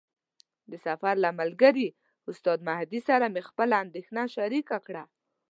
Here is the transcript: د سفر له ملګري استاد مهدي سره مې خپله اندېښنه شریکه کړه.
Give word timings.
د 0.71 0.73
سفر 0.85 1.15
له 1.25 1.29
ملګري 1.39 1.87
استاد 2.29 2.59
مهدي 2.69 2.99
سره 3.09 3.25
مې 3.33 3.41
خپله 3.49 3.73
اندېښنه 3.83 4.21
شریکه 4.35 4.77
کړه. 4.87 5.03